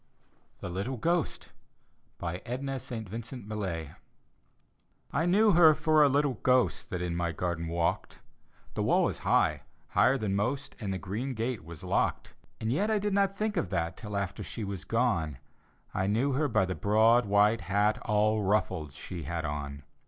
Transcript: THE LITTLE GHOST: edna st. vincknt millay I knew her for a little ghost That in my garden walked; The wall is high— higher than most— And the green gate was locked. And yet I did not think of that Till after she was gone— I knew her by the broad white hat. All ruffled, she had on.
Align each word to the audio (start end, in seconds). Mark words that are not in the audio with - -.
THE 0.61 0.69
LITTLE 0.71 0.97
GHOST: 0.97 1.49
edna 2.19 2.79
st. 2.79 3.07
vincknt 3.07 3.45
millay 3.45 3.91
I 5.13 5.27
knew 5.27 5.51
her 5.51 5.75
for 5.75 6.01
a 6.01 6.09
little 6.09 6.39
ghost 6.41 6.89
That 6.89 7.03
in 7.03 7.15
my 7.15 7.31
garden 7.31 7.67
walked; 7.67 8.19
The 8.73 8.81
wall 8.81 9.09
is 9.09 9.19
high— 9.19 9.61
higher 9.89 10.17
than 10.17 10.35
most— 10.35 10.75
And 10.79 10.91
the 10.91 10.97
green 10.97 11.35
gate 11.35 11.63
was 11.63 11.83
locked. 11.83 12.33
And 12.59 12.71
yet 12.73 12.89
I 12.89 12.97
did 12.97 13.13
not 13.13 13.37
think 13.37 13.57
of 13.57 13.69
that 13.69 13.95
Till 13.95 14.17
after 14.17 14.41
she 14.41 14.63
was 14.63 14.85
gone— 14.85 15.37
I 15.93 16.07
knew 16.07 16.31
her 16.31 16.47
by 16.47 16.65
the 16.65 16.73
broad 16.73 17.27
white 17.27 17.61
hat. 17.61 17.99
All 17.99 18.41
ruffled, 18.41 18.93
she 18.93 19.21
had 19.21 19.45
on. 19.45 19.83